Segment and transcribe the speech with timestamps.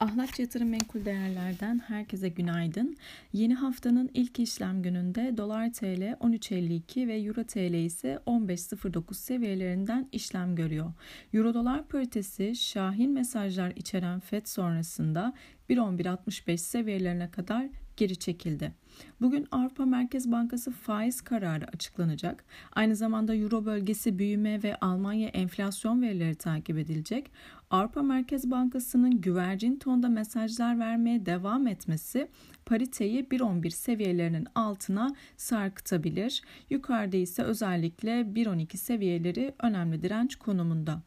[0.00, 2.96] Ahlatçı Yatırım Menkul Değerler'den herkese günaydın.
[3.32, 10.56] Yeni haftanın ilk işlem gününde dolar TL 13.52 ve euro TL ise 15.09 seviyelerinden işlem
[10.56, 10.92] görüyor.
[11.32, 15.32] Euro dolar paritesi şahin mesajlar içeren FED sonrasında
[15.70, 17.68] 1.11.65 seviyelerine kadar
[17.98, 18.72] geri çekildi.
[19.20, 22.44] Bugün Avrupa Merkez Bankası faiz kararı açıklanacak.
[22.72, 27.30] Aynı zamanda Euro bölgesi büyüme ve Almanya enflasyon verileri takip edilecek.
[27.70, 32.28] Avrupa Merkez Bankası'nın güvercin tonda mesajlar vermeye devam etmesi
[32.66, 36.42] pariteyi 1.11 seviyelerinin altına sarkıtabilir.
[36.70, 41.02] Yukarıda ise özellikle 1.12 seviyeleri önemli direnç konumunda.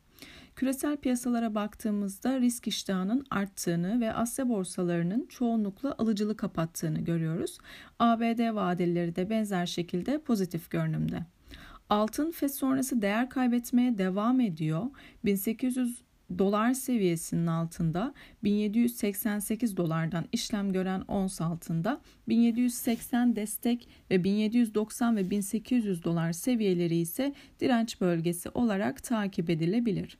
[0.55, 7.57] Küresel piyasalara baktığımızda risk iştahının arttığını ve Asya borsalarının çoğunlukla alıcılı kapattığını görüyoruz.
[7.99, 11.25] ABD vadeleri de benzer şekilde pozitif görünümde.
[11.89, 14.85] Altın FED sonrası değer kaybetmeye devam ediyor.
[15.25, 16.01] 1800
[16.37, 26.03] dolar seviyesinin altında 1788 dolardan işlem gören ons altında 1780 destek ve 1790 ve 1800
[26.03, 30.17] dolar seviyeleri ise direnç bölgesi olarak takip edilebilir.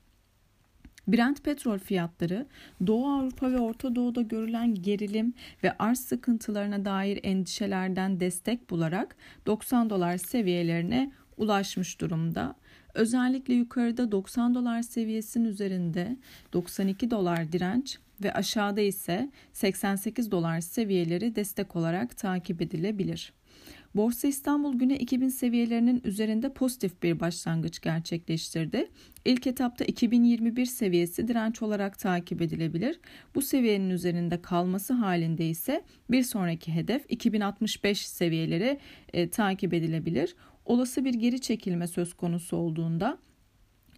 [1.11, 2.45] Brent petrol fiyatları
[2.87, 9.89] Doğu Avrupa ve Orta Doğu'da görülen gerilim ve arz sıkıntılarına dair endişelerden destek bularak 90
[9.89, 12.55] dolar seviyelerine ulaşmış durumda.
[12.93, 16.17] Özellikle yukarıda 90 dolar seviyesinin üzerinde
[16.53, 23.33] 92 dolar direnç ve aşağıda ise 88 dolar seviyeleri destek olarak takip edilebilir.
[23.95, 28.87] Borsa İstanbul güne 2000 seviyelerinin üzerinde pozitif bir başlangıç gerçekleştirdi.
[29.25, 32.99] İlk etapta 2021 seviyesi direnç olarak takip edilebilir.
[33.35, 38.79] Bu seviyenin üzerinde kalması halinde ise bir sonraki hedef 2065 seviyeleri
[39.13, 40.35] e, takip edilebilir.
[40.65, 43.17] Olası bir geri çekilme söz konusu olduğunda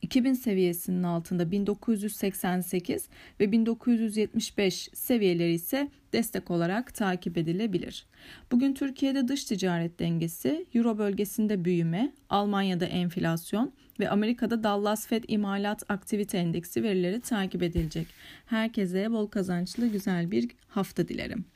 [0.04, 3.08] 2000 seviyesinin altında 1988
[3.40, 8.06] ve 1975 seviyeleri ise destek olarak takip edilebilir.
[8.52, 15.84] Bugün Türkiye'de dış ticaret dengesi, Euro bölgesinde büyüme, Almanya'da enflasyon ve Amerika'da Dallas Fed İmalat
[15.90, 18.08] Aktivite Endeksi verileri takip edilecek.
[18.46, 21.53] Herkese bol kazançlı güzel bir hafta dilerim.